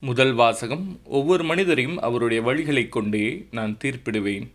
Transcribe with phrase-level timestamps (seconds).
[0.00, 4.48] முதல் வாசகம் ஒவ்வொரு மனிதரையும் அவருடைய வழிகளைக் கொண்டே நான் தீர்ப்பிடுவேன்.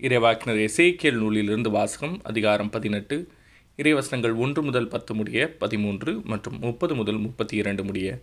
[0.00, 3.28] இறைவாக்கினர் எசேக்கியல் நூலிலிருந்து வாசகம் அதிகாரம் பதினெட்டு
[3.76, 8.18] இறைவசனங்கள் ஒன்று முதல் பத்து முடிய பதிமூன்று மற்றும் முப்பது முதல் முப்பத்தி இரண்டு முடிய.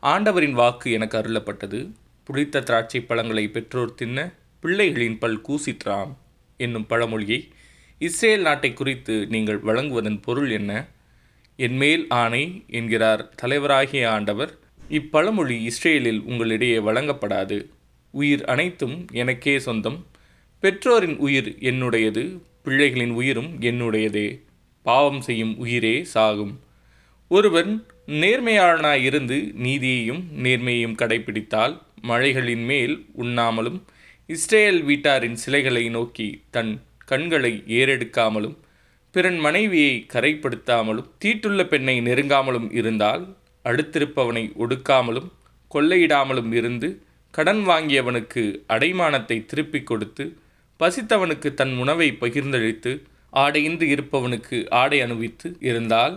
[0.00, 1.90] ஆண்டவரின் வாக்கு எனக்கு அருளப்பட்டது.
[2.24, 6.14] புளித்த திராட்சை பழங்களை பெற்றோர் தின்ன பிள்ளைகளின் பல் கூசிற்றாம்
[6.56, 7.48] என்னும் பழமொழியை.
[7.98, 10.86] இஸ்ரேல் நாட்டை குறித்து நீங்கள் வழங்குவதன் பொருள் என்ன?
[11.56, 14.58] என்மேல் ஆணை என்கிறார் தலைவராகிய ஆண்டவர்
[14.90, 17.66] இப்பழமொழி இஸ்ரேலில் உங்களிடையே வழங்கப்படாது.
[18.10, 20.06] உயிர் அனைத்தும் எனக்கே சொந்தம்.
[20.60, 24.40] பெற்றோரின் உயிர் என்னுடையது பிள்ளைகளின் உயிரும் என்னுடையதே.
[24.82, 26.60] பாவம் செய்யும் உயிரே சாகும்.
[27.28, 33.82] ஒருவன் நேர்மையாளனாயிருந்து நீதியையும் நேர்மையையும் கடைபிடித்தால் மழைகளின் மேல் உண்ணாமலும்
[34.26, 38.56] இஸ்ரேல் வீட்டாரின் சிலைகளை நோக்கி தன் கண்களை ஏறெடுக்காமலும்
[39.10, 45.28] பிறன் மனைவியை கரைப்படுத்தாமலும் தீட்டுள்ள பெண்ணை நெருங்காமலும் இருந்தால் அடுத்திருப்பவனை ஒடுக்காமலும்
[45.70, 46.88] கொள்ளையிடாமலும் இருந்து
[47.34, 50.24] கடன் வாங்கியவனுக்கு அடைமானத்தை திருப்பிக் கொடுத்து
[50.80, 52.92] பசித்தவனுக்கு தன் உணவை பகிர்ந்தளித்து
[53.32, 56.14] ஆடையின்றி இருப்பவனுக்கு ஆடை அணிவித்து இருந்தால்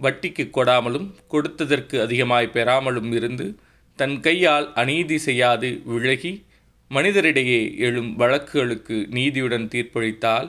[0.00, 3.46] வட்டிக்கு கொடாமலும் கொடுத்ததற்கு அதிகமாய் பெறாமலும் இருந்து
[3.98, 6.32] தன் கையால் அநீதி செய்யாது விலகி
[6.90, 10.48] மனிதரிடையே எழும் வழக்குகளுக்கு நீதியுடன் தீர்ப்பளித்தால்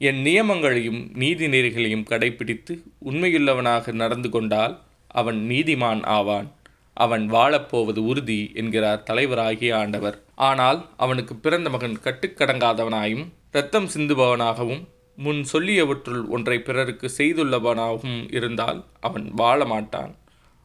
[0.00, 4.74] என் நியமங்களையும் நீதி நெறிகளையும் கடைபிடித்து உண்மையுள்ளவனாக நடந்து கொண்டால்
[5.20, 6.48] அவன் நீதிமான் ஆவான்.
[6.96, 10.16] அவன் வாழப்போவது உறுதி என்கிறார் தலைவராகிய ஆண்டவர்.
[10.48, 14.82] ஆனால் அவனுக்கு பிறந்த மகன் கட்டுக்கடங்காதவனாயும் இரத்தம் சிந்துபவனாகவும்
[15.18, 20.12] முன் சொல்லியவற்றுள் ஒன்றை பிறருக்கு செய்துள்ளவனாகவும் இருந்தால் அவன் வாழ மாட்டான்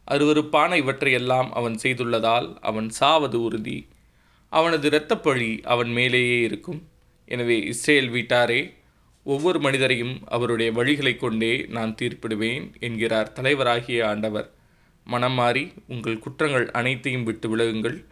[0.08, 3.80] அருவருப்பான இவற்றையெல்லாம் அவன் செய்துள்ளதால் அவன் சாவது உறுதி.
[4.52, 6.80] அவனது இரத்தப்பழி அவன் மேலேயே இருக்கும்.
[7.31, 8.61] எனவே இஸ்ரேல் வீட்டாரே
[9.23, 14.52] ஒவ்வொரு மனிதரையும் அவருடைய வழிகளைக் கொண்டே நான் தீர்ப்பிடுவேன் என்கிறார் தலைவராகிய ஆண்டவர்.
[15.05, 18.05] மனம் மாறி உங்கள் குற்றங்கள் அனைத்தையும் விட்டு விலகுங்கள்.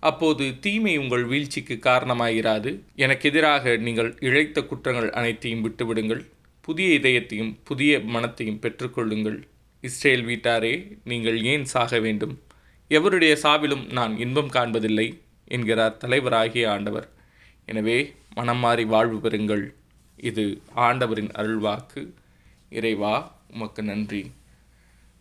[0.00, 6.26] அப்போது தீமை உங்கள் வீழ்ச்சிக்கு காரணமாகிறாது எனக்கு எதிராக நீங்கள் இழைத்த குற்றங்கள் அனைத்தையும் விட்டுவிடுங்கள்
[6.60, 9.42] புதிய இதயத்தையும் புதிய மனத்தையும் பெற்றுக்கொள்ளுங்கள்.
[9.80, 12.40] இஸ்ரேல் வீட்டாரே நீங்கள் ஏன் சாக வேண்டும்?
[12.88, 17.08] எவருடைய சாவிலும் நான் இன்பம் காண்பதில்லை என்கிறார் தலைவராகிய ஆண்டவர்.
[17.66, 19.70] எனவே மனம் மாறி வாழ்வு பெறுங்கள்.
[20.16, 22.08] இது ஆண்டவரின் அருள்வாக்கு.
[22.70, 24.30] இறைவா உமக்கு நன்றி.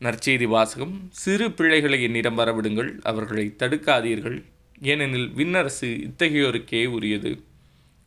[0.01, 4.43] நற்செய்தி வாசகம் சிறு பிள்ளைகளை என்னிடம் வரவிடுங்கள் அவர்களை தடுக்காதீர்கள்.
[4.81, 7.43] ஏனெனில் விண்ணரசு இத்தகையோருக்கே உரியது.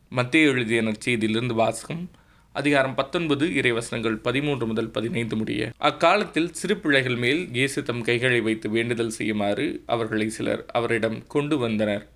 [0.09, 2.09] மத்திய எழுதிய நற்செய்தியிலிருந்து வாசகம்
[2.53, 5.71] அதிகாரம் பத்தொன்பது இறைவசனங்கள் பதிமூன்று முதல் பதினைந்து முடிய.
[5.77, 12.07] அக்காலத்தில் சிறு பிள்ளைகள் மேல் இயேசு தம் கைகளை வைத்து வேண்டுதல் செய்யுமாறு அவர்களை சிலர் அவரிடம் கொண்டு வந்தனர்.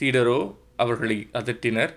[0.00, 1.94] சீடரோ அவர்களை அதட்டினர்.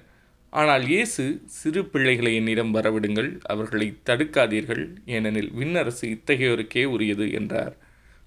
[0.54, 7.76] ஆனால் இயேசு சிறு பிள்ளைகளை என்னிடம் வரவிடுங்கள் அவர்களை தடுக்காதீர்கள் ஏனெனில் விண்ணரசு இத்தகையோருக்கே உரியது என்றார்.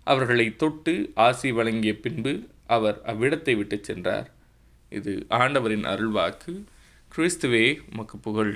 [0.06, 2.32] அவர்களை தொட்டு ஆசி வழங்கிய பின்பு
[2.66, 4.28] அவர் அவ்விடத்தை விட்டு சென்றார்.
[4.92, 6.52] இது ஆண்டவரின் அருள்வாக்கு.
[7.16, 8.54] கிறிஸ்துவே உமக்கு புகழ்.